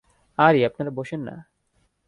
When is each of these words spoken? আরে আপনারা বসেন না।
আরে 0.37 0.59
আপনারা 0.65 0.91
বসেন 0.91 1.21
না। 1.21 1.35